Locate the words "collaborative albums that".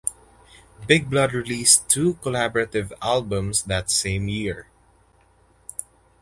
2.23-3.91